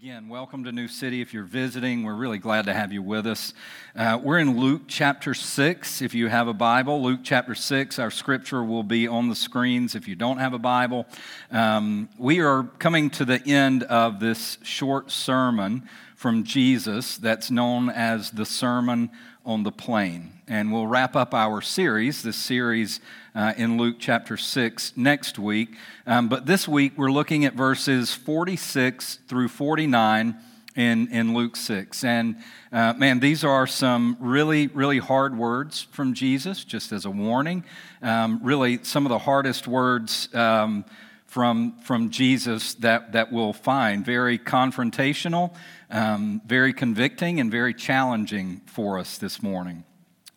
[0.00, 1.20] Again, welcome to New City.
[1.20, 3.52] If you're visiting, we're really glad to have you with us.
[3.96, 6.02] Uh, we're in Luke chapter 6.
[6.02, 9.96] If you have a Bible, Luke chapter 6, our scripture will be on the screens
[9.96, 11.04] if you don't have a Bible.
[11.50, 15.88] Um, we are coming to the end of this short sermon
[16.18, 19.08] from Jesus that's known as the Sermon
[19.46, 20.32] on the Plain.
[20.48, 22.98] And we'll wrap up our series, this series
[23.36, 25.76] uh, in Luke chapter 6 next week.
[26.08, 30.36] Um, but this week we're looking at verses 46 through 49
[30.74, 32.02] in, in Luke 6.
[32.02, 32.38] And
[32.72, 37.62] uh, man, these are some really, really hard words from Jesus, just as a warning.
[38.02, 40.34] Um, really, some of the hardest words.
[40.34, 40.84] Um,
[41.28, 44.04] from, from Jesus that, that we'll find.
[44.04, 45.54] Very confrontational,
[45.90, 49.84] um, very convicting, and very challenging for us this morning.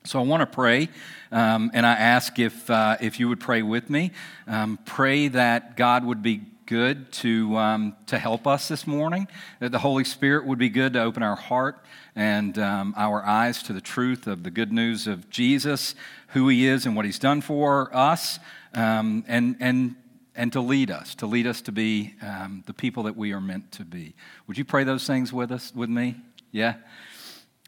[0.04, 0.90] So I want to pray,
[1.32, 4.12] um, and I ask if, uh, if you would pray with me.
[4.48, 9.28] Um, pray that God would be good to, um, to help us this morning,
[9.60, 13.62] that the Holy Spirit would be good to open our heart and um, our eyes
[13.64, 15.94] to the truth of the good news of Jesus,
[16.30, 18.40] who He is, and what He's done for us,
[18.74, 19.96] um, and, and
[20.36, 23.42] and to lead us, to lead us to be um, the people that we are
[23.42, 24.14] meant to be.
[24.48, 26.16] Would you pray those things with us, with me?
[26.52, 26.76] Yeah?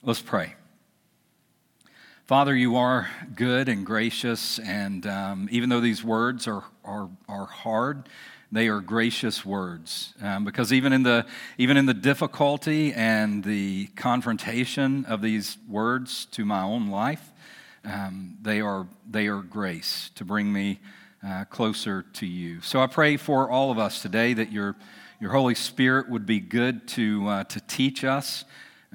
[0.01, 0.55] Let's pray.
[2.25, 7.45] Father, you are good and gracious, and um, even though these words are, are, are
[7.45, 8.07] hard,
[8.53, 11.25] they are gracious words um, because even in the
[11.57, 17.31] even in the difficulty and the confrontation of these words to my own life,
[17.83, 20.79] um, they are they are grace to bring me
[21.25, 22.61] uh, closer to you.
[22.61, 24.75] So I pray for all of us today that your,
[25.19, 28.45] your Holy Spirit would be good to, uh, to teach us,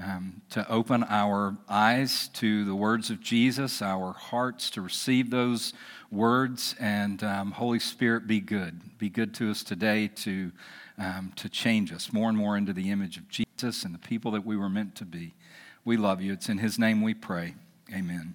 [0.02, 5.72] um, to open our eyes to the words of Jesus, our hearts to receive those
[6.10, 8.98] words, and um, Holy Spirit, be good.
[8.98, 10.52] Be good to us today to,
[10.98, 14.30] um, to change us more and more into the image of Jesus and the people
[14.32, 15.34] that we were meant to be.
[15.84, 16.32] We love you.
[16.32, 17.54] It's in His name we pray.
[17.92, 18.34] Amen.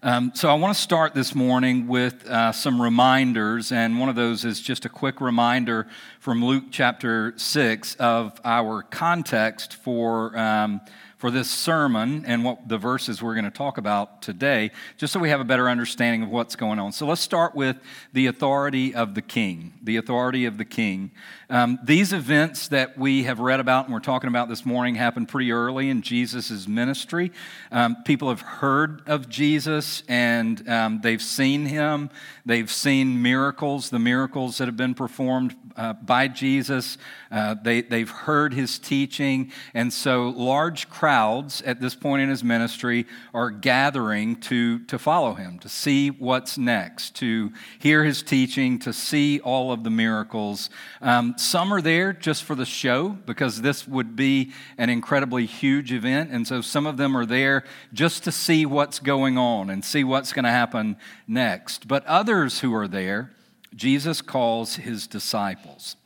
[0.00, 4.14] Um, so, I want to start this morning with uh, some reminders, and one of
[4.14, 5.88] those is just a quick reminder
[6.20, 10.38] from Luke chapter 6 of our context for.
[10.38, 10.80] Um,
[11.18, 15.18] for this sermon and what the verses we're going to talk about today, just so
[15.18, 16.92] we have a better understanding of what's going on.
[16.92, 17.76] So let's start with
[18.12, 19.74] the authority of the king.
[19.82, 21.10] The authority of the king.
[21.50, 25.28] Um, these events that we have read about and we're talking about this morning happened
[25.28, 27.32] pretty early in Jesus' ministry.
[27.72, 32.10] Um, people have heard of Jesus and um, they've seen him.
[32.48, 36.96] They've seen miracles, the miracles that have been performed uh, by Jesus.
[37.30, 39.52] Uh, they, they've heard his teaching.
[39.74, 43.04] And so large crowds at this point in his ministry
[43.34, 48.94] are gathering to, to follow him, to see what's next, to hear his teaching, to
[48.94, 50.70] see all of the miracles.
[51.02, 55.92] Um, some are there just for the show because this would be an incredibly huge
[55.92, 56.30] event.
[56.30, 60.02] And so some of them are there just to see what's going on and see
[60.02, 61.86] what's going to happen next.
[61.86, 63.32] But others who are there,
[63.74, 65.96] Jesus calls his disciples.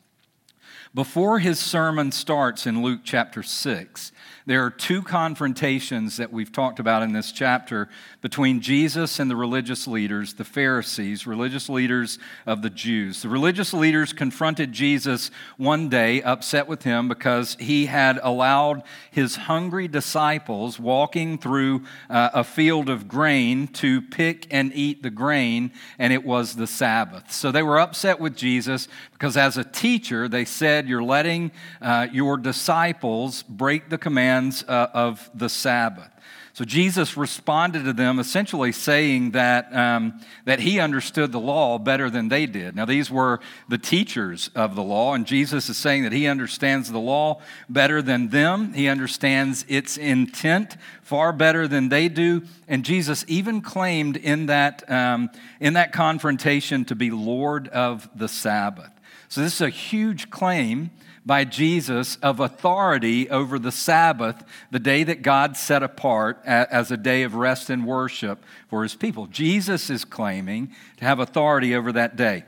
[0.95, 4.13] Before his sermon starts in Luke chapter 6,
[4.45, 7.89] there are two confrontations that we've talked about in this chapter
[8.23, 13.23] between Jesus and the religious leaders, the Pharisees, religious leaders of the Jews.
[13.23, 18.83] The religious leaders confronted Jesus one day, upset with him because he had allowed
[19.13, 25.11] his hungry disciples walking through uh, a field of grain to pick and eat the
[25.11, 25.71] grain,
[26.01, 27.31] and it was the Sabbath.
[27.31, 32.09] So they were upset with Jesus because as a teacher, they said, You're letting uh,
[32.11, 36.09] your disciples break the command commands uh, of the Sabbath.
[36.55, 42.11] So Jesus responded to them essentially saying that, um, that he understood the law better
[42.11, 42.77] than they did.
[42.77, 46.93] Now, these were the teachers of the law, and Jesus is saying that he understands
[46.93, 48.75] the law better than them.
[48.75, 52.43] He understands its intent far better than they do.
[52.69, 58.29] And Jesus even claimed in that, um, in that confrontation to be Lord of the
[58.29, 58.91] Sabbath.
[59.29, 60.91] So, this is a huge claim
[61.25, 66.97] by Jesus of authority over the Sabbath, the day that God set apart as a
[66.97, 69.27] day of rest and worship for his people.
[69.27, 72.45] Jesus is claiming to have authority over that day.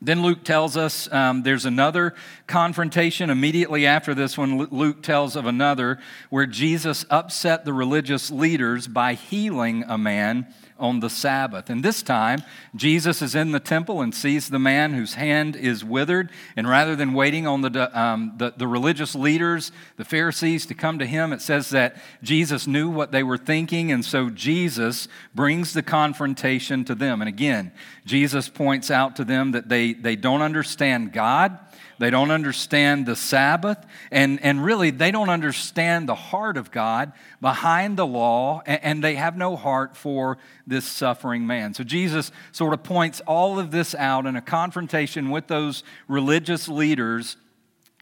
[0.00, 2.14] Then Luke tells us um, there's another
[2.46, 4.58] confrontation immediately after this one.
[4.58, 5.98] Luke tells of another
[6.30, 10.46] where Jesus upset the religious leaders by healing a man
[10.78, 11.70] on the Sabbath.
[11.70, 12.42] And this time,
[12.74, 16.30] Jesus is in the temple and sees the man whose hand is withered.
[16.56, 20.98] And rather than waiting on the, um, the, the, religious leaders, the Pharisees, to come
[20.98, 23.92] to him, it says that Jesus knew what they were thinking.
[23.92, 27.22] And so Jesus brings the confrontation to them.
[27.22, 27.72] And again,
[28.04, 31.58] Jesus points out to them that they, they don't understand God
[31.98, 33.78] They don't understand the Sabbath.
[34.10, 39.04] And, and really, they don't understand the heart of God behind the law, and, and
[39.04, 41.74] they have no heart for this suffering man.
[41.74, 46.68] So Jesus sort of points all of this out in a confrontation with those religious
[46.68, 47.36] leaders,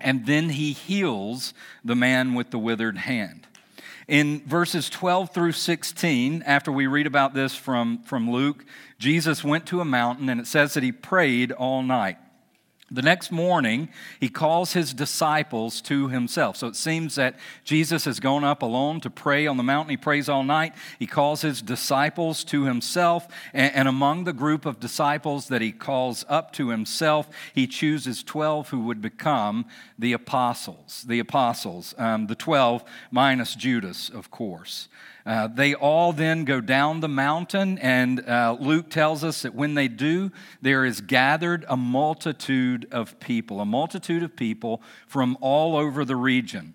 [0.00, 1.54] and then he heals
[1.84, 3.46] the man with the withered hand.
[4.08, 8.64] In verses 12 through 16, after we read about this from, from Luke,
[8.98, 12.18] Jesus went to a mountain and it says that he prayed all night.
[12.92, 13.88] The next morning,
[14.20, 16.58] he calls his disciples to himself.
[16.58, 19.90] So it seems that Jesus has gone up alone to pray on the mountain.
[19.90, 20.74] He prays all night.
[20.98, 23.26] He calls his disciples to himself.
[23.54, 28.68] And, among the group of disciples that he calls up to himself, he chooses 12
[28.68, 29.64] who would become
[29.98, 31.04] the apostles.
[31.08, 34.88] The apostles, um, the 12 minus Judas, of course.
[35.24, 39.74] Uh, they all then go down the mountain, and uh, Luke tells us that when
[39.74, 45.76] they do, there is gathered a multitude of people, a multitude of people from all
[45.76, 46.74] over the region.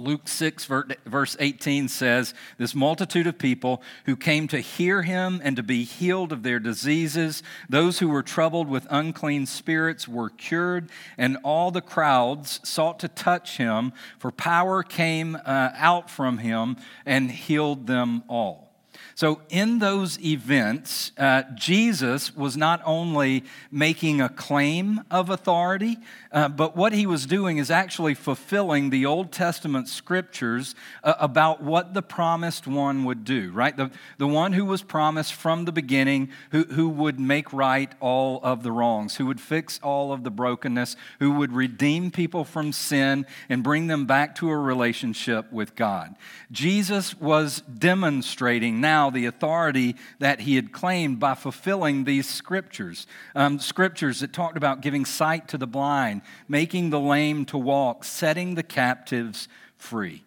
[0.00, 0.68] Luke 6,
[1.06, 5.84] verse 18 says, This multitude of people who came to hear him and to be
[5.84, 11.70] healed of their diseases, those who were troubled with unclean spirits were cured, and all
[11.70, 17.86] the crowds sought to touch him, for power came uh, out from him and healed
[17.86, 18.69] them all.
[19.14, 25.98] So, in those events, uh, Jesus was not only making a claim of authority,
[26.32, 31.62] uh, but what he was doing is actually fulfilling the Old Testament scriptures uh, about
[31.62, 33.76] what the promised one would do, right?
[33.76, 38.40] The, the one who was promised from the beginning, who, who would make right all
[38.42, 42.72] of the wrongs, who would fix all of the brokenness, who would redeem people from
[42.72, 46.14] sin and bring them back to a relationship with God.
[46.52, 53.06] Jesus was demonstrating now the authority that he had claimed by fulfilling these scriptures.
[53.34, 58.04] Um, scriptures that talked about giving sight to the blind, making the lame to walk,
[58.04, 60.24] setting the captives free.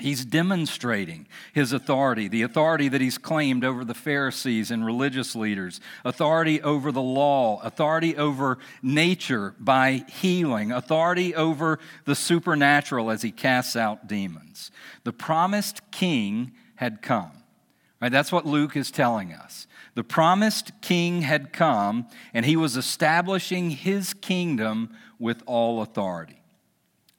[0.00, 5.80] He's demonstrating his authority, the authority that he's claimed over the Pharisees and religious leaders,
[6.04, 13.30] authority over the law, authority over nature by healing, authority over the supernatural as he
[13.30, 14.70] casts out demons.
[15.04, 17.32] The promised king had come.
[18.00, 19.66] Right, that's what Luke is telling us.
[19.94, 26.40] The promised king had come, and he was establishing his kingdom with all authority.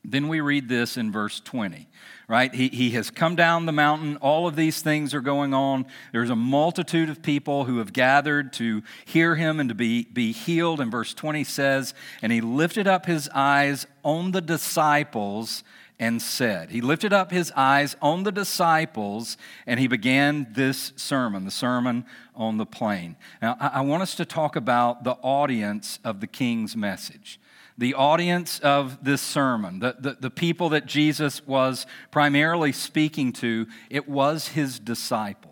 [0.03, 1.87] Then we read this in verse 20,
[2.27, 2.53] right?
[2.53, 4.17] He, he has come down the mountain.
[4.17, 5.85] All of these things are going on.
[6.11, 10.31] There's a multitude of people who have gathered to hear him and to be, be
[10.31, 10.81] healed.
[10.81, 11.93] And verse 20 says,
[12.23, 15.63] And he lifted up his eyes on the disciples
[16.01, 16.71] and said.
[16.71, 19.37] He lifted up his eyes on the disciples
[19.67, 22.05] and he began this sermon, the Sermon
[22.35, 23.15] on the Plain.
[23.39, 27.39] Now, I want us to talk about the audience of the king's message.
[27.77, 33.67] The audience of this sermon, the, the, the people that Jesus was primarily speaking to,
[33.91, 35.50] it was his disciples.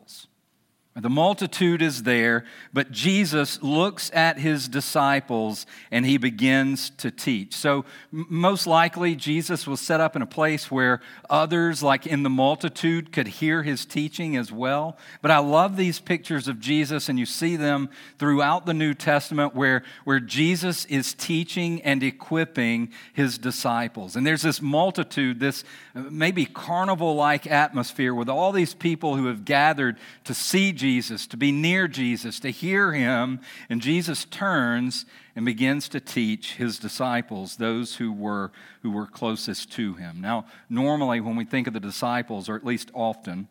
[1.01, 2.43] The multitude is there,
[2.73, 7.55] but Jesus looks at his disciples and he begins to teach.
[7.55, 10.99] So, most likely, Jesus was set up in a place where
[11.29, 14.97] others, like in the multitude, could hear his teaching as well.
[15.21, 19.55] But I love these pictures of Jesus, and you see them throughout the New Testament
[19.55, 24.15] where, where Jesus is teaching and equipping his disciples.
[24.15, 25.63] And there's this multitude, this
[25.95, 30.88] uh, maybe carnival like atmosphere with all these people who have gathered to see Jesus
[30.89, 33.41] Jesus, to be near Jesus, to hear him.
[33.69, 35.05] And Jesus turns
[35.35, 40.19] and begins to teach his disciples, those who were, who were closest to him.
[40.19, 43.47] Now, normally when we think of the disciples, or at least often,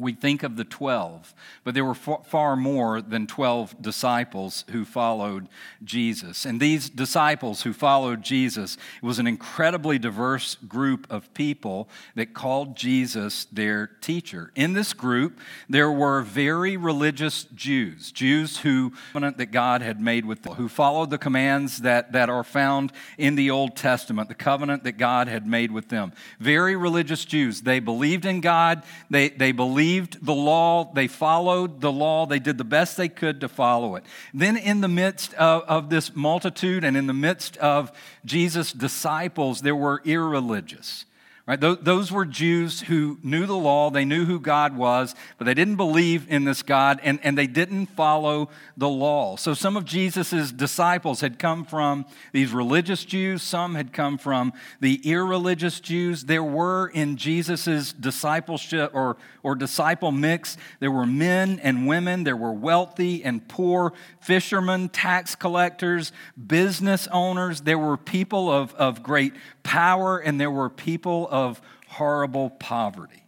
[0.00, 5.48] we think of the 12, but there were far more than 12 disciples who followed
[5.84, 6.46] Jesus.
[6.46, 12.32] And these disciples who followed Jesus, it was an incredibly diverse group of people that
[12.32, 14.50] called Jesus their teacher.
[14.54, 15.38] In this group,
[15.68, 21.10] there were very religious Jews, Jews who that God had made with them, who followed
[21.10, 25.46] the commands that, that are found in the Old Testament, the covenant that God had
[25.46, 26.12] made with them.
[26.38, 27.60] Very religious Jews.
[27.60, 32.38] They believed in God, they, they believed believed the law, they followed the law, they
[32.38, 34.04] did the best they could to follow it.
[34.32, 37.90] Then, in the midst of, of this multitude and in the midst of
[38.24, 41.06] Jesus' disciples, there were irreligious.
[41.50, 41.60] Right?
[41.60, 45.74] Those were Jews who knew the law, they knew who God was, but they didn't
[45.74, 49.34] believe in this God and, and they didn't follow the law.
[49.34, 54.52] So some of Jesus' disciples had come from these religious Jews, some had come from
[54.78, 56.22] the irreligious Jews.
[56.22, 62.36] There were in Jesus' discipleship or, or disciple mix, there were men and women, there
[62.36, 66.12] were wealthy and poor, fishermen, tax collectors,
[66.46, 69.32] business owners, there were people of, of great
[69.64, 71.39] power, and there were people of
[71.88, 73.24] horrible poverty,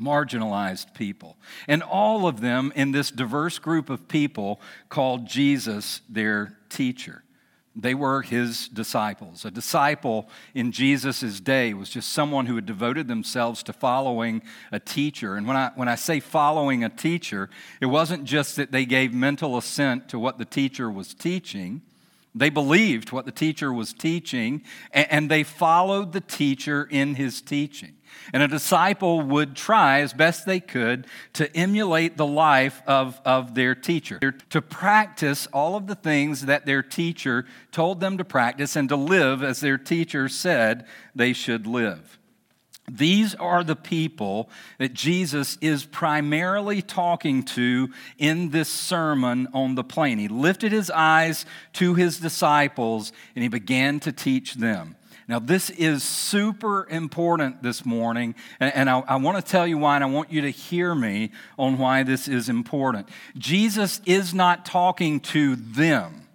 [0.00, 1.36] marginalized people.
[1.68, 7.24] And all of them in this diverse group of people called Jesus their teacher.
[7.76, 9.44] They were his disciples.
[9.44, 14.78] A disciple in Jesus' day was just someone who had devoted themselves to following a
[14.78, 15.34] teacher.
[15.34, 17.50] And when I, when I say following a teacher,
[17.80, 21.82] it wasn't just that they gave mental assent to what the teacher was teaching,
[22.34, 24.62] they believed what the teacher was teaching,
[24.92, 27.94] and they followed the teacher in his teaching.
[28.32, 33.54] And a disciple would try as best they could to emulate the life of, of
[33.54, 34.18] their teacher,
[34.50, 38.96] to practice all of the things that their teacher told them to practice, and to
[38.96, 42.18] live as their teacher said they should live.
[42.90, 47.88] These are the people that Jesus is primarily talking to
[48.18, 50.18] in this sermon on the plain.
[50.18, 54.96] He lifted his eyes to his disciples and he began to teach them.
[55.26, 59.94] Now, this is super important this morning, and, I, I want to tell you why,
[59.94, 63.08] and I want you to hear me on why this is important.
[63.38, 66.28] Jesus is not talking to them,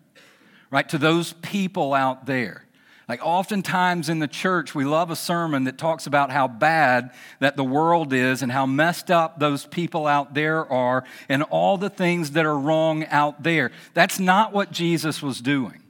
[0.71, 2.65] right, to those people out there.
[3.09, 7.57] Like, oftentimes in the church, we love a sermon that talks about how bad that
[7.57, 11.89] the world is and how messed up those people out there are and all the
[11.89, 13.71] things that are wrong out there.
[13.95, 15.81] That's not what Jesus was doing.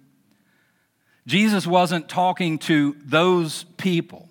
[1.27, 4.29] Jesus wasn't talking to those people.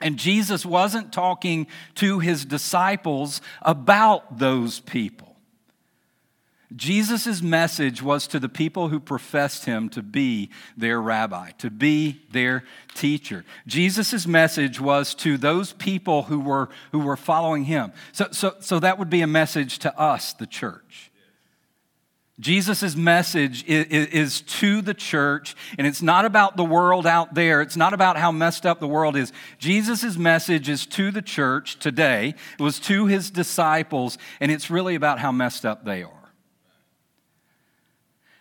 [0.00, 5.31] And Jesus wasn't talking to his disciples about those people.
[6.76, 12.22] Jesus' message was to the people who professed him to be their rabbi, to be
[12.30, 12.64] their
[12.94, 13.44] teacher.
[13.66, 17.92] Jesus' message was to those people who were, who were following him.
[18.12, 21.10] So, so, so that would be a message to us, the church.
[22.40, 27.60] Jesus' message is, is, to the church, and it's not about the world out there.
[27.60, 29.32] It's not about how messed up the world is.
[29.58, 32.34] Jesus' message is to the church today.
[32.58, 36.21] It was to his disciples, and it's really about how messed up they are.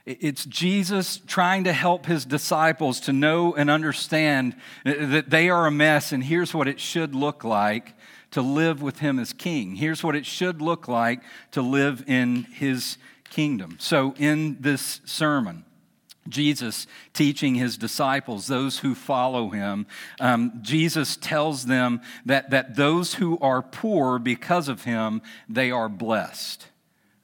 [0.05, 5.71] It's Jesus trying to help his disciples to know and understand that they are a
[5.71, 7.93] mess, and here's what it should look like
[8.31, 9.75] to live with him as king.
[9.75, 12.97] Here's what it should look like to live in his
[13.29, 13.77] kingdom.
[13.79, 15.65] So, in this sermon,
[16.29, 19.87] Jesus teaching his disciples, those who follow him,
[20.19, 25.89] um, Jesus tells them that, that those who are poor because of him, they are
[25.89, 26.67] blessed.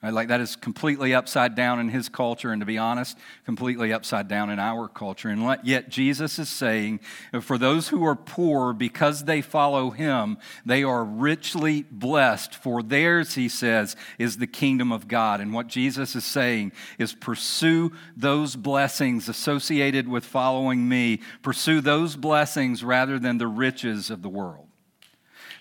[0.03, 0.13] Right?
[0.13, 4.27] Like that is completely upside down in his culture, and to be honest, completely upside
[4.27, 5.29] down in our culture.
[5.29, 6.99] And yet, Jesus is saying,
[7.41, 12.53] for those who are poor, because they follow him, they are richly blessed.
[12.53, 15.41] For theirs, he says, is the kingdom of God.
[15.41, 22.15] And what Jesus is saying is pursue those blessings associated with following me, pursue those
[22.15, 24.66] blessings rather than the riches of the world.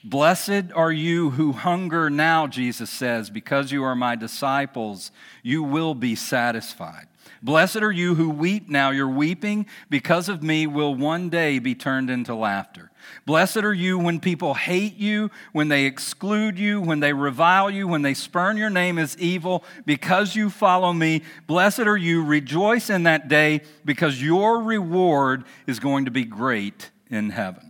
[0.09, 5.11] Blessed are you who hunger now, Jesus says, because you are my disciples,
[5.43, 7.09] you will be satisfied.
[7.43, 8.91] Blessed are you who weep now.
[8.91, 12.93] Your weeping because of me will one day be turned into laughter.
[13.25, 17.89] Blessed are you when people hate you, when they exclude you, when they revile you,
[17.89, 21.25] when they spurn your name as evil because you follow me.
[21.49, 22.25] Blessed are you.
[22.25, 27.66] Rejoice in that day because your reward is going to be great in heaven.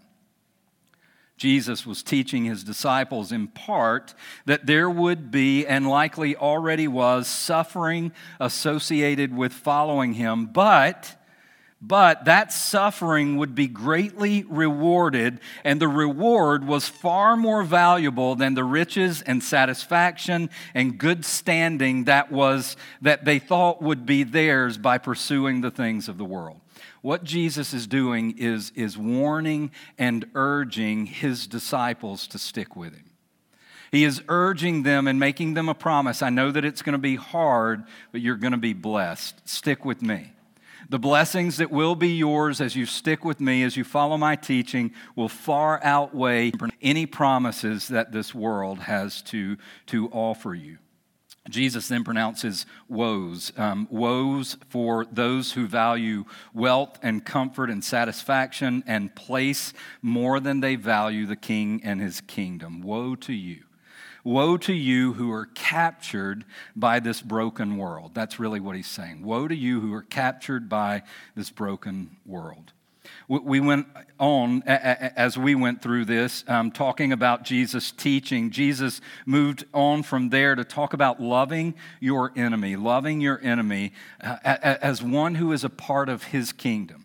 [1.37, 4.15] Jesus was teaching his disciples in part
[4.47, 11.17] that there would be, and likely already was, suffering associated with following him, but
[11.81, 18.55] but that suffering would be greatly rewarded, and the reward was far more valuable than
[18.55, 24.79] the riches and satisfaction and good standing that was that they thought would be theirs
[24.79, 26.61] by pursuing the things of the world.
[27.07, 33.13] What Jesus is doing is, is warning and urging his disciples to stick with him.
[33.93, 36.21] He is urging them and making them a promise.
[36.21, 39.49] I know that it's going to be hard, but you're going to be blessed.
[39.49, 40.33] Stick with me.
[40.89, 44.35] The blessings that will be yours as you stick with me, as you follow my
[44.35, 46.51] teaching, will far outweigh
[46.83, 50.79] any promises that this world has to, to offer you.
[51.49, 53.53] Jesus then pronounces woes.
[53.57, 59.73] Um, woes for those who value wealth and comfort and satisfaction and place
[60.03, 62.83] more than they value the king and his kingdom.
[62.83, 63.63] Woe to you.
[64.25, 68.11] Woe to you who are captured by this broken world.
[68.13, 69.23] That's really what he's saying.
[69.23, 71.05] Woe to you who are captured by
[71.37, 72.73] this broken world.
[73.29, 73.87] We went
[74.19, 78.51] on as we went through this, um, talking about Jesus' teaching.
[78.51, 84.37] Jesus moved on from there to talk about loving your enemy, loving your enemy uh,
[84.45, 87.05] as one who is a part of his kingdom.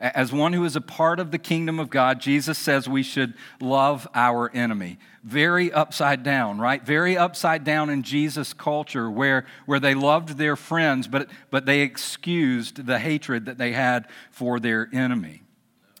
[0.00, 3.34] As one who is a part of the kingdom of God, Jesus says we should
[3.60, 4.98] love our enemy.
[5.22, 6.84] Very upside down, right?
[6.84, 11.82] Very upside down in Jesus' culture where, where they loved their friends, but, but they
[11.82, 15.41] excused the hatred that they had for their enemy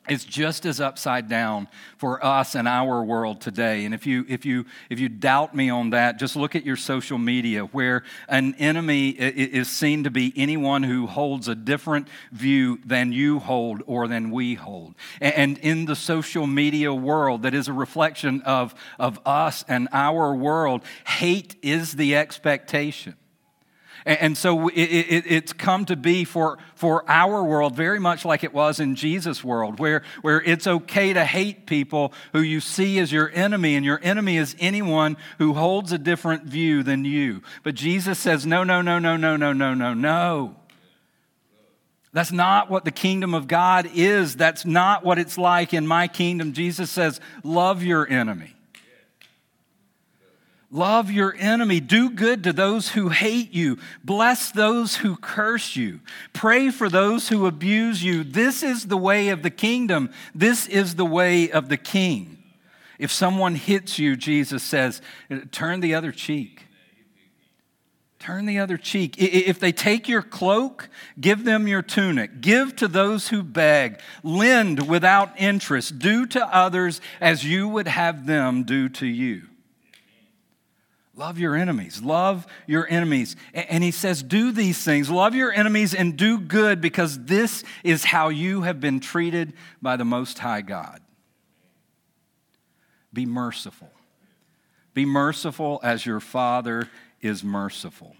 [0.08, 3.84] is just as upside down for us and our world today.
[3.84, 6.76] And if you if you if you doubt me on that just look at your
[6.76, 12.80] social media where an enemy is seen to be anyone who holds a different view
[12.84, 14.94] than you hold or than we hold.
[15.20, 20.34] And in the social media world that is a reflection of of us and our
[20.34, 23.14] world hate is the expectation
[24.04, 28.80] and so it's come to be for, for our world very much like it was
[28.80, 33.30] in Jesus' world, where, where it's okay to hate people who you see as your
[33.32, 37.42] enemy, and your enemy is anyone who holds a different view than you.
[37.62, 40.56] But Jesus says, no, no, no, no, no, no, no, no, no.
[42.12, 44.36] That's not what the kingdom of God is.
[44.36, 46.52] That's not what it's like in my kingdom.
[46.52, 48.54] Jesus says, love your enemy.
[50.74, 51.80] Love your enemy.
[51.80, 53.78] Do good to those who hate you.
[54.02, 56.00] Bless those who curse you.
[56.32, 58.24] Pray for those who abuse you.
[58.24, 60.10] This is the way of the kingdom.
[60.34, 62.42] This is the way of the king.
[62.98, 65.02] If someone hits you, Jesus says,
[65.50, 66.62] turn the other cheek.
[68.18, 69.16] Turn the other cheek.
[69.18, 70.88] If they take your cloak,
[71.20, 72.40] give them your tunic.
[72.40, 74.00] Give to those who beg.
[74.22, 75.98] Lend without interest.
[75.98, 79.48] Do to others as you would have them do to you.
[81.22, 82.02] Love your enemies.
[82.02, 83.36] Love your enemies.
[83.54, 85.08] And he says, Do these things.
[85.08, 89.96] Love your enemies and do good because this is how you have been treated by
[89.96, 91.00] the Most High God.
[93.12, 93.92] Be merciful.
[94.94, 96.88] Be merciful as your Father
[97.20, 98.16] is merciful.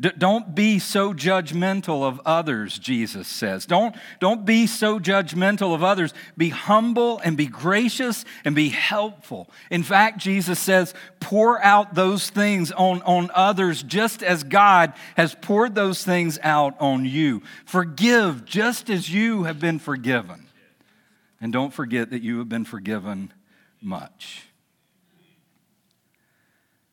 [0.00, 3.66] D- don't be so judgmental of others, Jesus says.
[3.66, 6.14] Don't, don't be so judgmental of others.
[6.38, 9.50] Be humble and be gracious and be helpful.
[9.70, 15.34] In fact, Jesus says, pour out those things on, on others just as God has
[15.34, 17.42] poured those things out on you.
[17.66, 20.46] Forgive just as you have been forgiven.
[21.42, 23.32] And don't forget that you have been forgiven
[23.82, 24.49] much.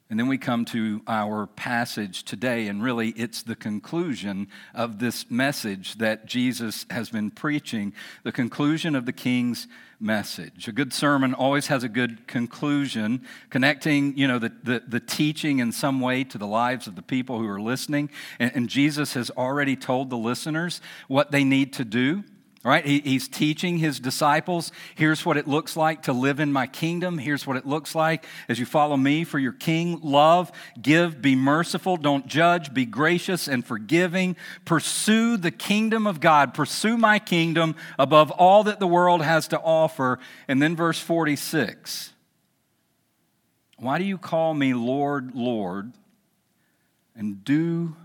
[0.09, 5.29] And then we come to our passage today, and really it's the conclusion of this
[5.29, 7.93] message that Jesus has been preaching,
[8.23, 9.67] the conclusion of the King's
[9.99, 10.69] message.
[10.69, 15.59] A good sermon always has a good conclusion, connecting, you know, the, the, the teaching
[15.59, 18.09] in some way to the lives of the people who are listening.
[18.39, 22.23] And, and Jesus has already told the listeners what they need to do
[22.63, 22.85] right?
[22.85, 27.17] He, he's teaching his disciples here's what it looks like to live in my kingdom.
[27.17, 29.99] Here's what it looks like as you follow me for your king.
[30.01, 34.35] Love, give, be merciful, don't judge, be gracious and forgiving.
[34.65, 36.53] Pursue the kingdom of God.
[36.53, 40.19] Pursue my kingdom above all that the world has to offer.
[40.47, 42.13] And then verse 46
[43.77, 45.93] Why do you call me Lord, Lord,
[47.15, 47.95] and do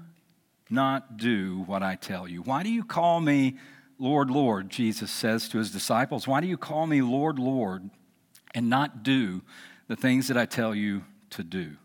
[0.69, 2.43] not do what I tell you?
[2.43, 3.57] Why do you call me
[4.03, 7.89] Lord, Lord, Jesus says to his disciples, Why do you call me Lord, Lord,
[8.53, 9.43] and not do
[9.87, 11.77] the things that I tell you to do?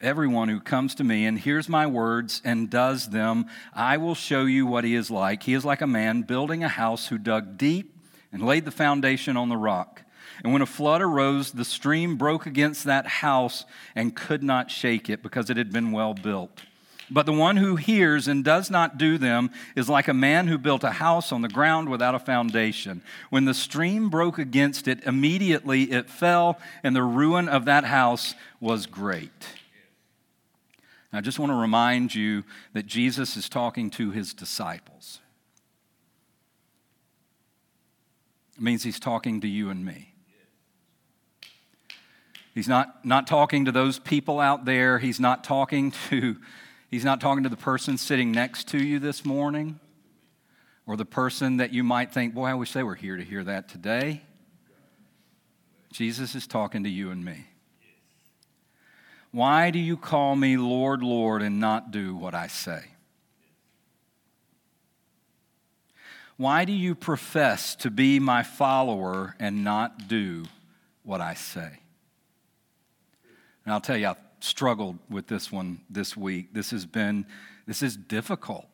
[0.00, 4.44] Everyone who comes to me and hears my words and does them, I will show
[4.44, 5.44] you what he is like.
[5.44, 7.96] He is like a man building a house who dug deep
[8.32, 10.02] and laid the foundation on the rock.
[10.42, 15.08] And when a flood arose, the stream broke against that house and could not shake
[15.08, 16.62] it because it had been well built.
[17.10, 20.58] But the one who hears and does not do them is like a man who
[20.58, 23.02] built a house on the ground without a foundation.
[23.30, 28.34] When the stream broke against it, immediately it fell, and the ruin of that house
[28.60, 29.46] was great.
[31.12, 32.44] I just want to remind you
[32.74, 35.20] that Jesus is talking to his disciples.
[38.56, 40.12] It means he's talking to you and me.
[42.54, 44.98] He's not, not talking to those people out there.
[44.98, 46.36] He's not talking to
[46.90, 49.78] He's not talking to the person sitting next to you this morning
[50.86, 53.44] or the person that you might think, boy, I wish they were here to hear
[53.44, 54.22] that today.
[55.92, 57.46] Jesus is talking to you and me.
[59.30, 62.80] Why do you call me Lord, Lord, and not do what I say?
[66.38, 70.46] Why do you profess to be my follower and not do
[71.02, 71.80] what I say?
[73.64, 76.52] And I'll tell you, I've struggled with this one this week.
[76.52, 77.26] This has been,
[77.66, 78.66] this is difficult.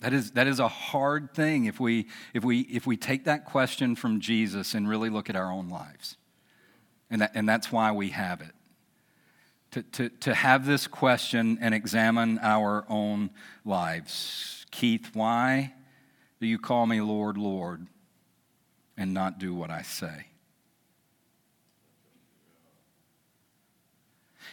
[0.00, 3.44] That is, that is a hard thing if we, if, we, if we take that
[3.44, 6.16] question from Jesus and really look at our own lives.
[7.10, 8.52] And, that, and that's why we have it.
[9.72, 13.30] To, to, to have this question and examine our own
[13.64, 14.66] lives.
[14.70, 15.74] Keith, why
[16.40, 17.86] do you call me Lord, Lord,
[18.96, 20.26] and not do what I say?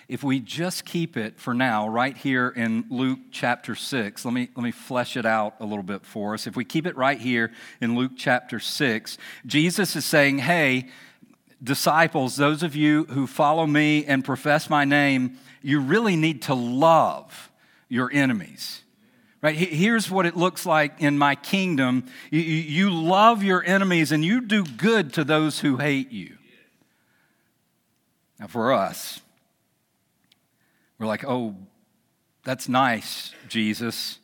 [0.08, 4.48] If we just keep it for now, right here in Luke chapter 6, let me,
[4.56, 6.48] let me flesh it out a little bit for us.
[6.48, 10.88] If we keep it right here in Luke chapter 6, Jesus is saying, Hey,
[11.62, 16.54] disciples, those of you who follow me and profess my name, you really need to
[16.54, 17.52] love
[17.90, 18.84] your enemies.
[19.42, 19.56] Right?
[19.56, 22.06] Here's what it looks like in my kingdom.
[22.32, 26.38] You, you love your enemies and you do good to those who hate you.
[28.40, 29.22] Now, for us,
[31.00, 31.56] we're like, oh,
[32.44, 34.20] that's nice, Jesus.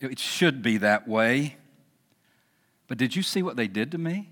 [0.00, 1.56] It should be that way.
[2.86, 4.28] But did you see what they did to me?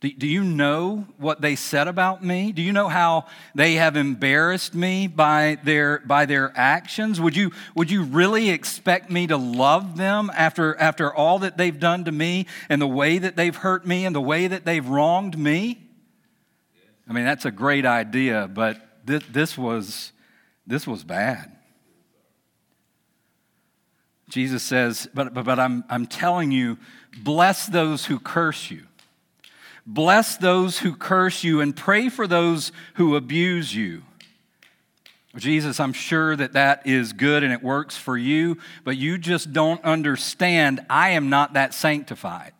[0.00, 2.52] Do, do you know what they said about me?
[2.52, 7.20] Do you know how they have embarrassed me by their, by their actions?
[7.20, 11.78] Would you, would you really expect me to love them after, after all that they've
[11.78, 14.86] done to me and the way that they've hurt me and the way that they've
[14.86, 15.80] wronged me?
[17.08, 20.12] I mean, that's a great idea, but this, this, was,
[20.66, 21.50] this was bad.
[24.28, 26.78] Jesus says, but, but, but I'm, I'm telling you,
[27.22, 28.84] bless those who curse you.
[29.86, 34.02] Bless those who curse you and pray for those who abuse you.
[35.36, 39.52] Jesus, I'm sure that that is good and it works for you, but you just
[39.52, 40.84] don't understand.
[40.90, 42.52] I am not that sanctified.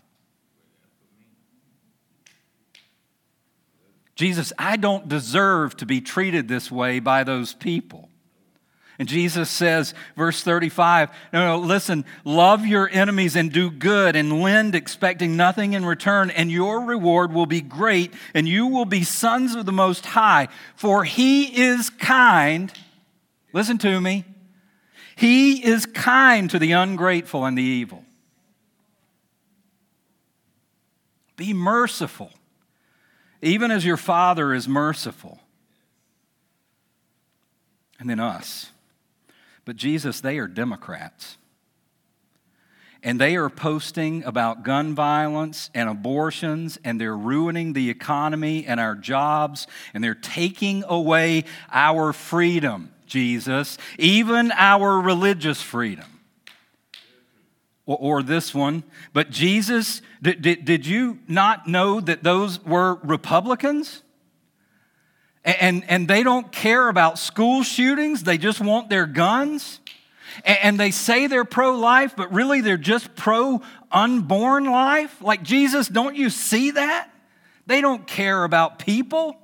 [4.18, 8.08] Jesus, I don't deserve to be treated this way by those people.
[8.98, 14.42] And Jesus says, verse 35, no, no, listen, love your enemies and do good and
[14.42, 19.04] lend expecting nothing in return, and your reward will be great, and you will be
[19.04, 20.48] sons of the Most High.
[20.74, 22.72] For he is kind,
[23.52, 24.24] listen to me,
[25.14, 28.04] he is kind to the ungrateful and the evil.
[31.36, 32.32] Be merciful
[33.42, 35.40] even as your Father is merciful.
[38.00, 38.70] And then us.
[39.64, 41.36] But Jesus, they are Democrats.
[43.02, 48.80] And they are posting about gun violence and abortions, and they're ruining the economy and
[48.80, 56.17] our jobs, and they're taking away our freedom, Jesus, even our religious freedom
[57.88, 58.84] or, or this one.
[59.12, 64.02] But Jesus, did, did, did you not know that those were Republicans?
[65.44, 69.80] And, and they don't care about school shootings, they just want their guns.
[70.44, 75.20] And they say they're pro life, but really they're just pro unborn life.
[75.20, 77.10] Like, Jesus, don't you see that?
[77.66, 79.36] They don't care about people,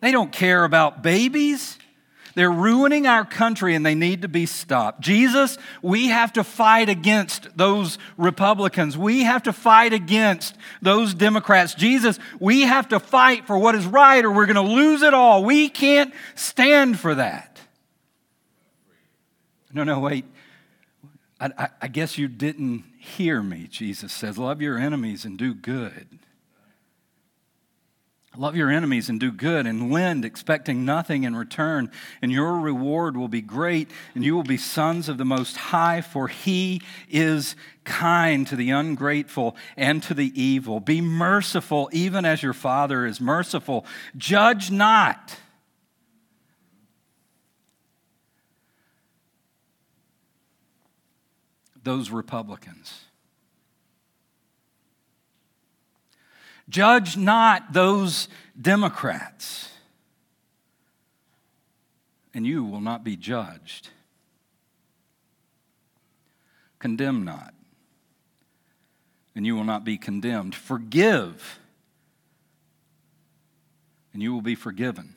[0.00, 1.77] they don't care about babies.
[2.38, 5.00] They're ruining our country and they need to be stopped.
[5.00, 8.96] Jesus, we have to fight against those Republicans.
[8.96, 11.74] We have to fight against those Democrats.
[11.74, 15.14] Jesus, we have to fight for what is right or we're going to lose it
[15.14, 15.42] all.
[15.42, 17.60] We can't stand for that.
[19.72, 20.24] No, no, wait.
[21.40, 24.38] I, I, I guess you didn't hear me, Jesus says.
[24.38, 26.20] Love your enemies and do good.
[28.38, 31.90] Love your enemies and do good and lend, expecting nothing in return,
[32.22, 36.02] and your reward will be great, and you will be sons of the Most High,
[36.02, 40.78] for He is kind to the ungrateful and to the evil.
[40.78, 43.84] Be merciful, even as your Father is merciful.
[44.16, 45.36] Judge not.
[51.82, 53.07] Those Republicans
[56.68, 58.28] Judge not those
[58.60, 59.70] Democrats,
[62.34, 63.88] and you will not be judged.
[66.78, 67.54] Condemn not,
[69.34, 70.54] and you will not be condemned.
[70.54, 71.58] Forgive,
[74.12, 75.16] and you will be forgiven.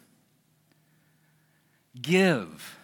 [2.02, 2.80] Give,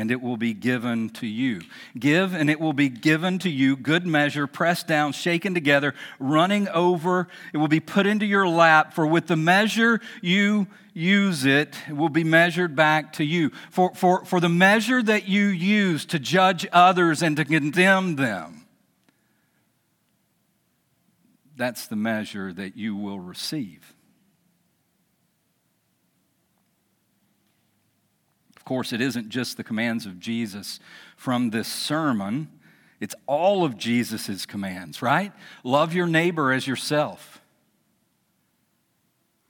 [0.00, 1.60] and it will be given to you.
[1.98, 6.68] Give, and it will be given to you, good measure, pressed down, shaken together, running
[6.68, 7.28] over.
[7.52, 11.92] It will be put into your lap, for with the measure you use it, it
[11.92, 13.50] will be measured back to you.
[13.70, 18.66] For, for, for the measure that you use to judge others and to condemn them,
[21.56, 23.94] that's the measure that you will receive.
[28.70, 30.78] Course, it isn't just the commands of Jesus
[31.16, 32.48] from this sermon,
[33.00, 35.32] it's all of Jesus' commands, right?
[35.64, 37.42] Love your neighbor as yourself.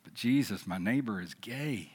[0.05, 1.91] But Jesus, my neighbor is gay.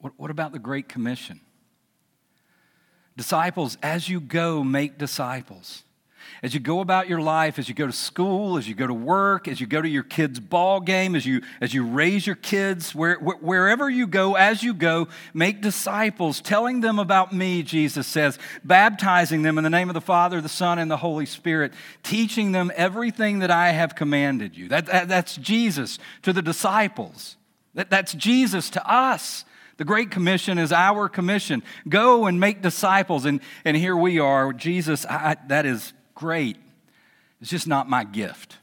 [0.00, 1.38] What, what about the Great Commission?
[3.16, 5.84] Disciples, as you go, make disciples.
[6.42, 8.94] As you go about your life, as you go to school, as you go to
[8.94, 12.36] work, as you go to your kids' ball game, as you, as you raise your
[12.36, 18.06] kids, where, wherever you go, as you go, make disciples, telling them about me, Jesus
[18.06, 21.72] says, baptizing them in the name of the Father, the Son, and the Holy Spirit,
[22.02, 24.68] teaching them everything that I have commanded you.
[24.68, 27.36] That, that that's Jesus to the disciples.
[27.74, 29.44] That, that's Jesus to us.
[29.76, 31.62] The Great Commission is our commission.
[31.88, 33.24] Go and make disciples.
[33.24, 34.52] And, and here we are.
[34.52, 35.92] Jesus, I, that is
[36.24, 36.56] great.
[37.38, 38.56] It's just not my gift.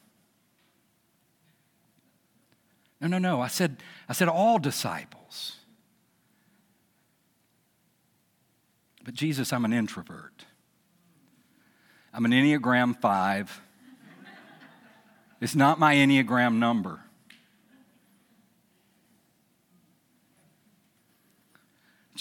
[2.99, 3.39] No, no, no.
[3.39, 3.77] I said,
[4.09, 5.57] I said all disciples.
[9.03, 10.45] But Jesus, I'm an introvert.
[12.11, 13.61] I'm an Enneagram 5.
[15.39, 17.01] It's not my Enneagram number.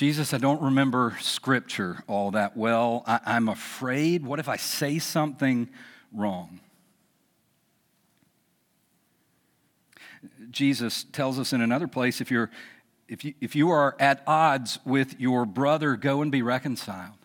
[0.01, 3.05] Jesus, I don't remember scripture all that well.
[3.07, 4.25] I, am afraid.
[4.25, 5.69] What if I say something
[6.11, 6.61] wrong?
[10.51, 12.51] Jesus tells us in another place if, you're,
[13.09, 17.20] if, you, if you are at odds with your brother, go and be reconciled.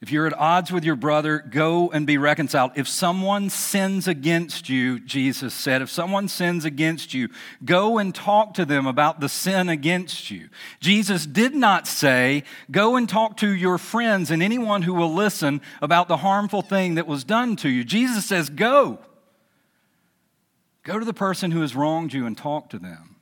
[0.00, 2.70] If you're at odds with your brother, go and be reconciled.
[2.76, 7.28] If someone sins against you, Jesus said, if someone sins against you,
[7.64, 10.50] go and talk to them about the sin against you.
[10.78, 15.60] Jesus did not say, go and talk to your friends and anyone who will listen
[15.82, 17.82] about the harmful thing that was done to you.
[17.82, 19.00] Jesus says, go.
[20.84, 23.16] Go to the person who has wronged you and talk to them.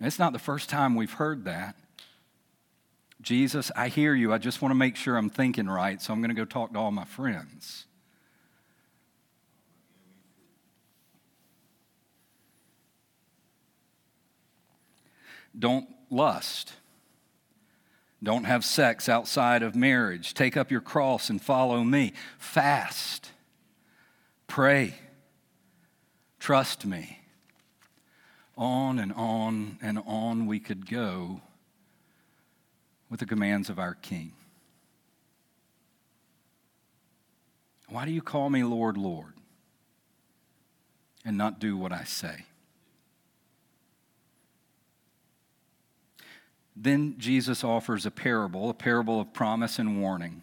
[0.00, 1.76] It's not the first time we've heard that.
[3.28, 4.32] Jesus, I hear you.
[4.32, 6.72] I just want to make sure I'm thinking right, so I'm going to go talk
[6.72, 7.84] to all my friends.
[15.58, 16.72] Don't lust.
[18.22, 20.32] Don't have sex outside of marriage.
[20.32, 22.14] Take up your cross and follow me.
[22.38, 23.32] Fast.
[24.46, 24.94] Pray.
[26.40, 27.18] Trust me.
[28.56, 31.42] On and on and on we could go
[33.10, 34.32] with the commands of our King.
[37.88, 39.32] Why do you call me Lord, Lord,
[41.24, 42.44] and not do what I say?
[46.76, 50.42] Then Jesus offers a parable, a parable of promise and warning.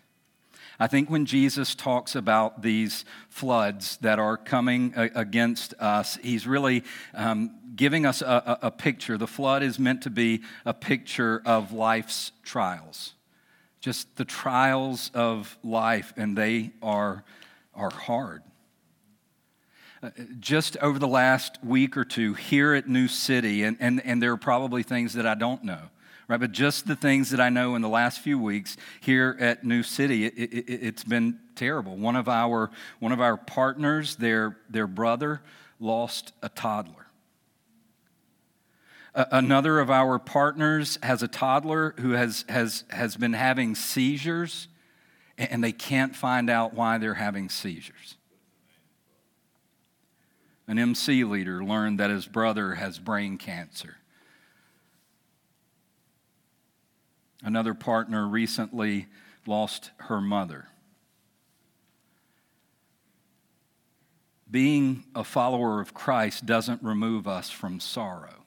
[0.81, 6.83] I think when Jesus talks about these floods that are coming against us, he's really
[7.13, 9.15] um, giving us a, a picture.
[9.15, 13.13] The flood is meant to be a picture of life's trials,
[13.79, 17.25] just the trials of life, and they are,
[17.75, 18.41] are hard.
[20.01, 24.19] Uh, just over the last week or two here at New City, and, and, and
[24.19, 25.91] there are probably things that I don't know
[26.31, 26.39] right?
[26.39, 29.83] But just the things that I know in the last few weeks here at New
[29.83, 31.97] City, it, has it, been terrible.
[31.97, 35.41] One of our one of our partners, their their brother,
[35.77, 37.07] lost a toddler.
[39.13, 44.69] another of our partners has a toddler who has has has been having seizures,
[45.37, 48.15] and they can't find out why they're having seizures.
[50.65, 53.97] An MC leader learned that his brother has brain cancer.
[57.43, 59.07] Another partner recently
[59.45, 60.67] lost her mother.
[64.51, 68.45] being a follower of Christ doesn't remove us from sorrow.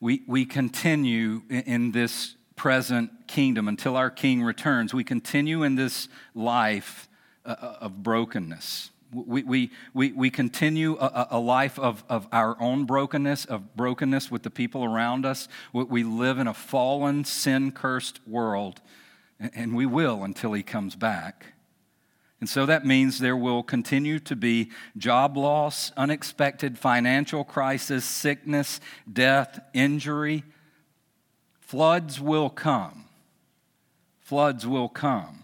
[0.00, 4.92] We, we continue in this present kingdom until our king returns.
[4.92, 7.08] We continue in this life
[7.46, 8.90] uh, uh, of brokenness.
[9.12, 14.30] We, we, we, we continue a, a life of, of our own brokenness, of brokenness
[14.30, 15.48] with the people around us.
[15.72, 18.80] We live in a fallen, sin cursed world,
[19.38, 21.52] and we will until he comes back.
[22.40, 28.80] And so that means there will continue to be job loss, unexpected financial crisis, sickness,
[29.10, 30.42] death, injury.
[31.60, 33.04] Floods will come.
[34.20, 35.41] Floods will come.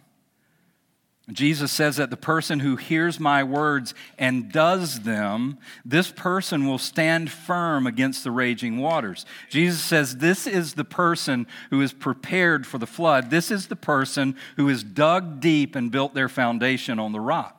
[1.31, 6.79] Jesus says that the person who hears my words and does them, this person will
[6.79, 9.27] stand firm against the raging waters.
[9.51, 13.29] Jesus says this is the person who is prepared for the flood.
[13.29, 17.58] This is the person who has dug deep and built their foundation on the rock.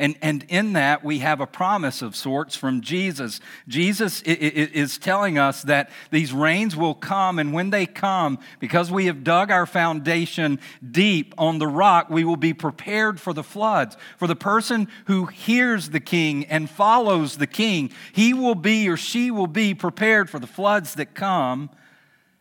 [0.00, 3.40] And, and in that, we have a promise of sorts from Jesus.
[3.66, 9.06] Jesus is telling us that these rains will come, and when they come, because we
[9.06, 13.96] have dug our foundation deep on the rock, we will be prepared for the floods.
[14.18, 18.96] For the person who hears the king and follows the king, he will be or
[18.96, 21.70] she will be prepared for the floods that come,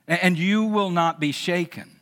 [0.08, 1.97] and you will not be shaken.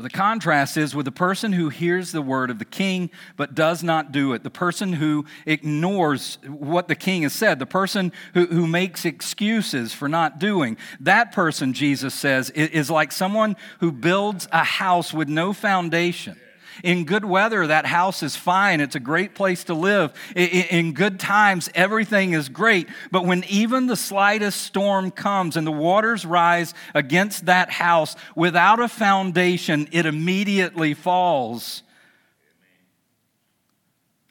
[0.00, 3.54] But the contrast is with the person who hears the word of the king but
[3.54, 8.10] does not do it, the person who ignores what the king has said, the person
[8.32, 10.78] who, who makes excuses for not doing.
[11.00, 16.40] That person, Jesus says, is like someone who builds a house with no foundation.
[16.82, 18.80] In good weather, that house is fine.
[18.80, 20.12] It's a great place to live.
[20.34, 22.88] In good times, everything is great.
[23.10, 28.80] But when even the slightest storm comes and the waters rise against that house without
[28.80, 31.82] a foundation, it immediately falls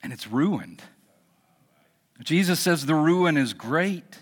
[0.02, 0.82] and it's ruined.
[2.22, 4.20] Jesus says the ruin is great.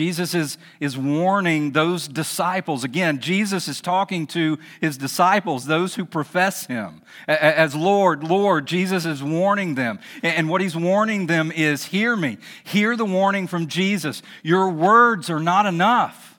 [0.00, 2.84] Jesus is, is warning those disciples.
[2.84, 8.64] Again, Jesus is talking to his disciples, those who profess him as Lord, Lord.
[8.64, 9.98] Jesus is warning them.
[10.22, 12.38] And what he's warning them is hear me.
[12.64, 14.22] Hear the warning from Jesus.
[14.42, 16.38] Your words are not enough.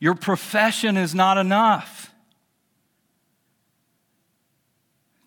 [0.00, 2.09] Your profession is not enough.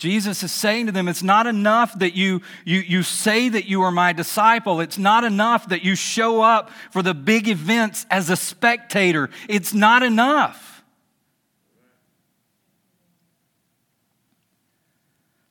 [0.03, 3.83] Jesus is saying to them, it's not enough that you, you, you say that you
[3.83, 4.81] are my disciple.
[4.81, 9.29] It's not enough that you show up for the big events as a spectator.
[9.47, 10.83] It's not enough.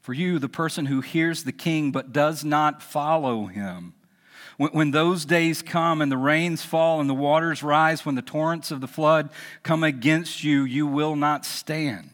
[0.02, 3.94] For you, the person who hears the king but does not follow him,
[4.58, 8.20] when, when those days come and the rains fall and the waters rise, when the
[8.20, 9.30] torrents of the flood
[9.62, 12.10] come against you, you will not stand.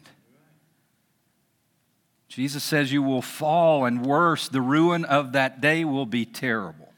[2.29, 6.93] Jesus says you will fall, and worse, the ruin of that day will be terrible.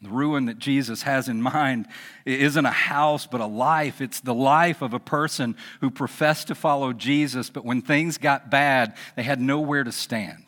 [0.00, 1.88] The ruin that Jesus has in mind
[2.24, 4.00] isn't a house, but a life.
[4.00, 8.48] It's the life of a person who professed to follow Jesus, but when things got
[8.50, 10.44] bad, they had nowhere to stand.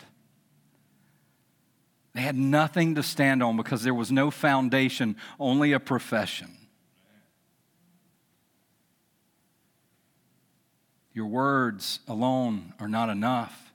[2.15, 6.56] They had nothing to stand on because there was no foundation, only a profession.
[11.17, 13.73] Your words alone are not enough.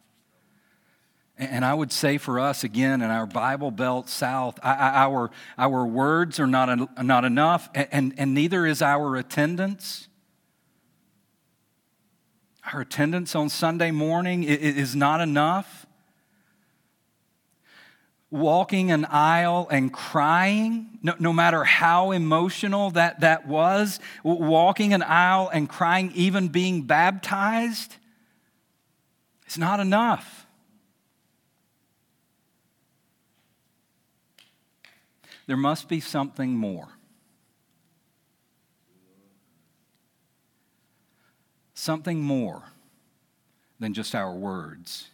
[1.39, 6.39] And I would say for us, again, in our Bible Belt South, our, our words
[6.39, 10.07] are not, not enough, and, and neither is our attendance.
[12.71, 15.87] Our attendance on Sunday morning is not enough
[18.31, 25.03] walking an aisle and crying, no, no, matter how emotional that, that was, walking an
[25.03, 27.97] aisle and crying, even being baptized,
[29.45, 30.47] it's not enough.
[35.45, 36.87] There must be something more.
[41.73, 42.63] Something more
[43.79, 45.10] than just our words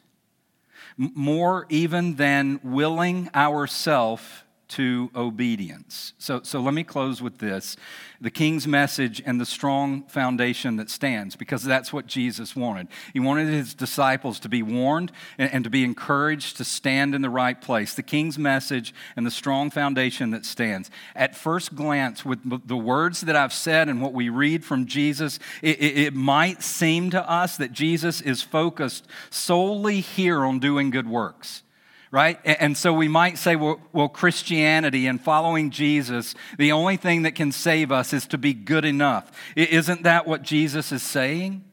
[0.98, 6.14] more even than willing ourself to obedience.
[6.18, 7.78] So, so let me close with this
[8.20, 12.88] the king's message and the strong foundation that stands, because that's what Jesus wanted.
[13.14, 17.22] He wanted his disciples to be warned and, and, to be encouraged to stand in
[17.22, 17.94] the right place.
[17.94, 20.90] The king's message and the strong foundation that stands.
[21.16, 25.38] At first glance, with the words that I've said and what we read from Jesus,
[25.62, 30.90] it, it, it might seem to us that Jesus is focused solely here on doing
[30.90, 31.62] good works
[32.12, 32.40] right?
[32.46, 37.36] And so we might say, well, well, Christianity and following Jesus, the only thing that
[37.36, 39.32] can save us is to be good enough.
[39.56, 41.64] Isn't that what Jesus is saying?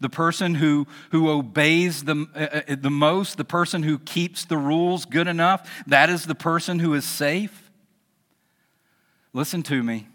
[0.00, 4.58] The person who, who obeys the, uh, uh, the most, the person who keeps the
[4.58, 7.70] rules good enough, that is the person who is safe.
[9.32, 10.08] Listen to me.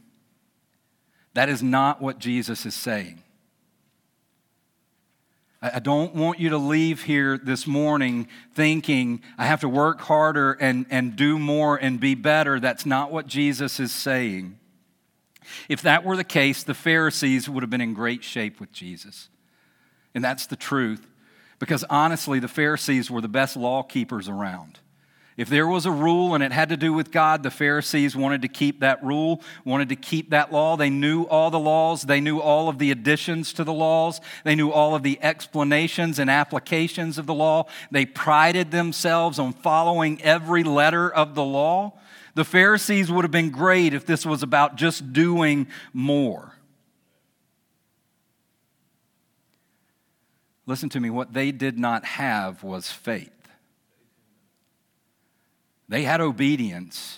[1.33, 3.23] That is not what Jesus is saying.
[5.61, 10.53] I don't want you to leave here this morning thinking, I have to work harder
[10.53, 12.61] and, and do more and be better.
[12.61, 14.57] That's not what Jesus is saying.
[15.67, 19.27] If that were the case, the Pharisees would have been in great shape with Jesus.
[20.15, 21.05] And that's the truth.
[21.59, 24.79] Because honestly, the Pharisees were the best law keepers around.
[25.39, 28.41] If there was a rule and it had to do with God, the Pharisees wanted
[28.41, 30.75] to keep that rule, wanted to keep that law.
[30.75, 34.53] They knew all the laws, they knew all of the additions to the laws, they
[34.53, 37.67] knew all of the explanations and applications of the law.
[37.89, 41.93] They prided themselves on following every letter of the law.
[42.35, 46.53] The Pharisees would have been great if this was about just doing more.
[50.65, 53.38] Listen to me, what they did not have was faith.
[55.89, 57.17] They had obedience.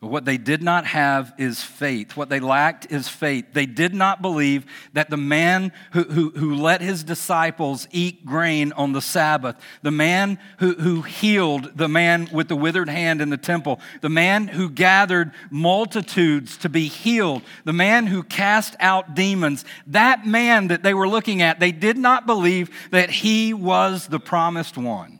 [0.00, 2.16] But what they did not have is faith.
[2.16, 3.46] What they lacked is faith.
[3.52, 8.70] They did not believe that the man who, who, who let his disciples eat grain
[8.74, 13.30] on the Sabbath, the man who, who healed the man with the withered hand in
[13.30, 19.16] the temple, the man who gathered multitudes to be healed, the man who cast out
[19.16, 24.06] demons, that man that they were looking at, they did not believe that he was
[24.06, 25.17] the promised one.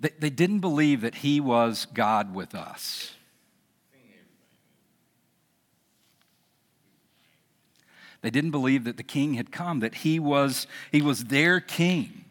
[0.00, 3.12] They, they didn't believe that he was God with us.
[8.22, 12.24] They didn't believe that the king had come, that he was, he was their king.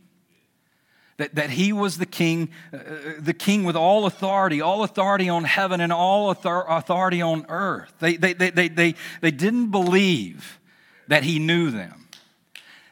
[1.18, 2.78] That, that he was the king, uh,
[3.20, 7.92] the king with all authority, all authority on heaven and all authority on earth.
[8.00, 10.60] They, they, they, they, they, they didn't believe
[11.08, 11.99] that he knew them.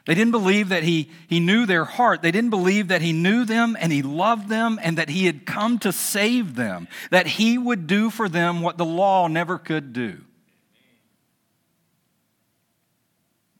[0.08, 2.22] They didn't believe that he, he knew their heart.
[2.22, 5.44] They didn't believe that he knew them and he loved them and that he had
[5.44, 9.92] come to save them, that he would do for them what the law never could
[9.92, 10.16] do.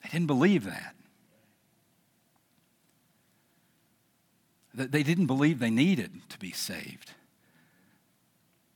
[0.02, 0.94] They didn't believe that.
[4.72, 7.12] They didn't believe they needed to be saved.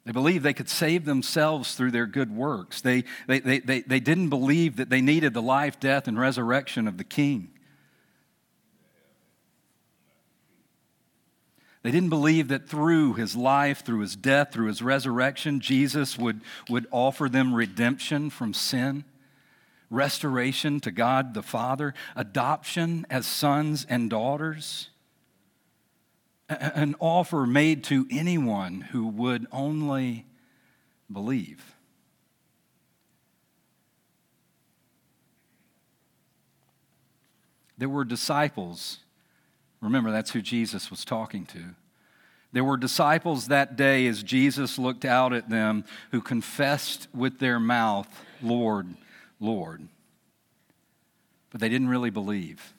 [0.05, 2.83] They believed they could save themselves through their good works.
[2.83, 6.87] They, they, they, they, they didn't believe that they needed the life, death, and resurrection
[6.87, 7.49] of the King.
[11.83, 16.41] They didn't believe that through his life, through his death, through his resurrection, Jesus would,
[16.69, 19.05] would offer them redemption from sin,
[19.91, 24.91] restoration to God the Father, adoption as sons and daughters,
[26.49, 30.25] an offer made to anyone who would only
[31.11, 31.75] believe.
[37.77, 38.99] There were disciples
[39.83, 41.61] Remember, that's who Jesus was talking to.
[42.53, 47.59] There were disciples that day as Jesus looked out at them who confessed with their
[47.59, 48.09] mouth,
[48.41, 48.95] Lord,
[49.41, 49.89] Lord.
[51.51, 52.75] But they didn't really believe.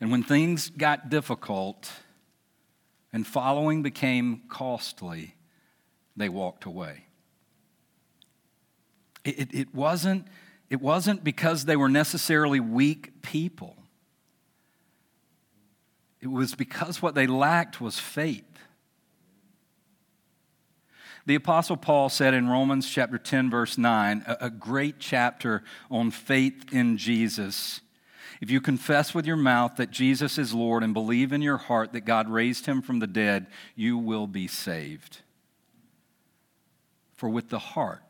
[0.00, 1.90] And when things got difficult
[3.12, 5.34] and following became costly,
[6.16, 7.04] they walked away.
[9.24, 10.26] It, it, it, wasn't,
[10.70, 13.76] it wasn't because they were necessarily weak people.
[16.24, 18.46] It was because what they lacked was faith.
[21.26, 26.72] The Apostle Paul said in Romans chapter 10, verse 9, a, great chapter on faith
[26.72, 27.82] in Jesus.
[28.40, 31.92] If you confess with your mouth that Jesus is Lord and believe in your heart
[31.92, 33.46] that God raised him from the dead,
[33.76, 35.20] you will be saved.
[37.16, 38.02] For with the heart,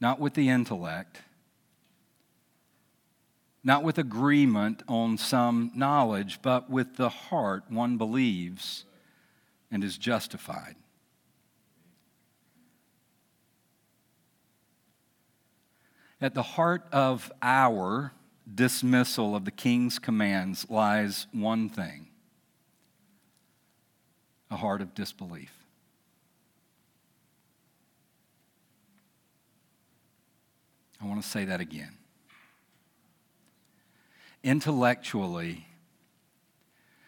[0.00, 1.20] not with the intellect,
[3.66, 8.84] not with agreement on some knowledge, but with the heart one believes
[9.72, 10.76] and is justified.
[16.20, 18.12] At the heart of our
[18.54, 22.06] dismissal of the king's commands lies one thing
[24.48, 25.52] a heart of disbelief.
[31.02, 31.95] I want to say that again
[34.46, 35.66] intellectually,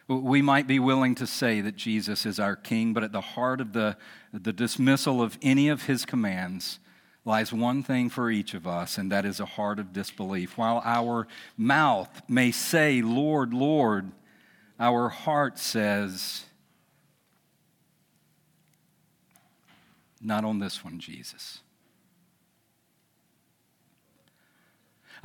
[0.09, 3.61] we might be willing to say that Jesus is our King, but at the heart
[3.61, 3.97] of the,
[4.33, 6.81] the dismissal of any of his commands
[7.25, 10.59] lies one thing for each of us, and that is a heart of disbelief.
[10.59, 14.11] While our mouth may say, Lord, Lord,
[14.81, 16.45] our heart says,
[20.21, 21.61] Not on this one, Jesus.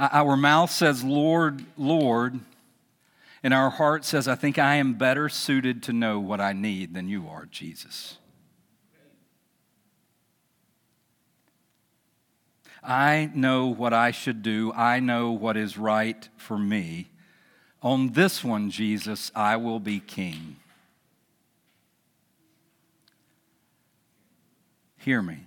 [0.03, 2.37] Uh, our mouth says, Lord, Lord,
[3.41, 6.93] and our heart says, I think I am better suited to know what I need
[6.93, 8.17] than you are, Jesus.
[12.83, 14.73] I know what I should do.
[14.73, 17.07] I know what is right for me.
[17.81, 20.57] On this one, Jesus, I will be king.
[24.97, 25.45] Hear me.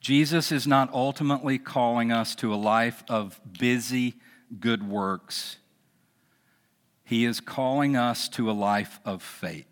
[0.00, 4.14] Jesus is not ultimately calling us to a life of busy
[4.58, 5.58] good works.
[7.04, 9.66] He is calling us to a life of faith.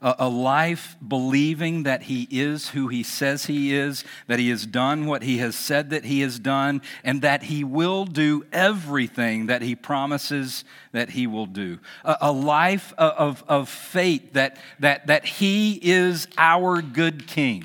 [0.00, 4.64] A, a, life believing that He is who He says He is, that He has
[4.64, 9.46] done what He has said that He has done, and that He will do everything
[9.46, 11.80] that He promises that He will do.
[12.04, 17.64] A, a life of, of faith that, that, that He is our good King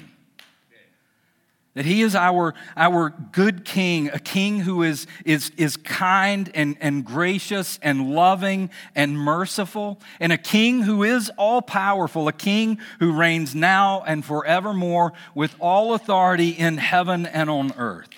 [1.76, 6.78] that he is our, our good king, a king who is, is, is kind and,
[6.80, 12.78] and gracious and loving and merciful, and a king who is all powerful, a king
[12.99, 18.09] who reigns now and forevermore with all authority in heaven and on earth.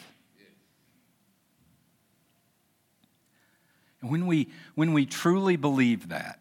[4.02, 6.40] And when we, when we truly believe that,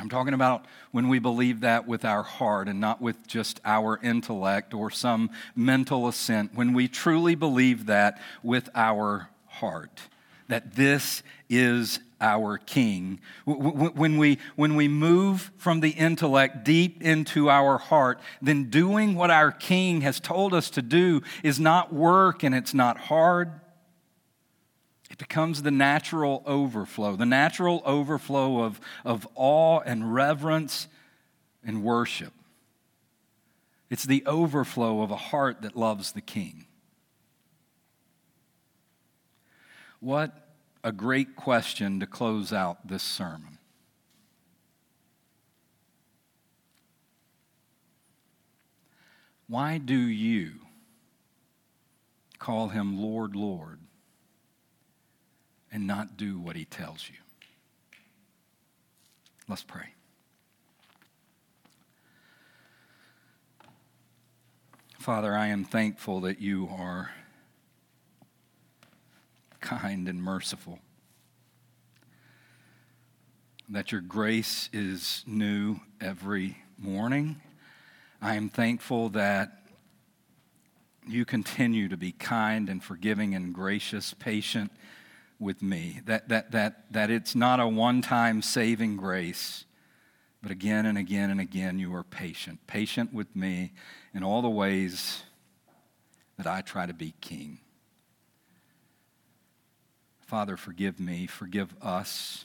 [0.00, 4.00] I'm talking about when we believe that with our heart and not with just our
[4.02, 6.54] intellect or some mental assent.
[6.54, 10.00] When we truly believe that with our heart,
[10.48, 13.20] that this is our King.
[13.44, 19.30] When we, when we move from the intellect deep into our heart, then doing what
[19.30, 23.52] our King has told us to do is not work and it's not hard
[25.20, 30.88] becomes the natural overflow, the natural overflow of, of awe and reverence
[31.62, 32.32] and worship.
[33.90, 36.64] It's the overflow of a heart that loves the King.
[40.00, 40.48] What
[40.82, 43.58] a great question to close out this sermon.
[49.48, 50.52] Why do you
[52.38, 53.80] call him Lord, Lord?
[55.72, 57.16] And not do what he tells you.
[59.48, 59.94] Let's pray.
[64.98, 67.10] Father, I am thankful that you are
[69.60, 70.78] kind and merciful,
[73.68, 77.40] that your grace is new every morning.
[78.20, 79.62] I am thankful that
[81.08, 84.70] you continue to be kind and forgiving and gracious, patient
[85.40, 89.64] with me, that, that, that, that it's not a one time saving grace,
[90.42, 93.72] but again and again and again you are patient, patient with me
[94.14, 95.22] in all the ways
[96.36, 97.58] that I try to be king.
[100.20, 102.44] Father, forgive me, forgive us.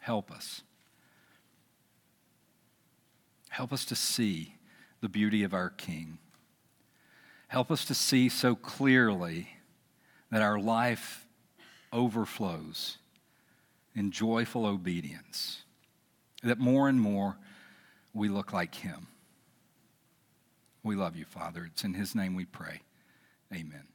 [0.00, 0.62] Help us.
[3.48, 4.56] Help us to see
[5.02, 6.18] the beauty of our King.
[7.48, 9.48] Help us to see so clearly
[10.32, 11.28] that our life
[11.92, 12.96] overflows
[13.94, 15.62] in joyful obedience,
[16.42, 17.36] that more and more
[18.14, 19.08] we look like Him.
[20.82, 21.68] We love you, Father.
[21.70, 22.80] It's in His name we pray.
[23.52, 23.91] Amen.